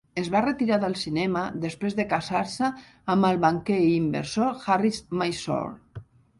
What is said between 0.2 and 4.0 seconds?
va retirar del cinema després de casar-se amb el banquer i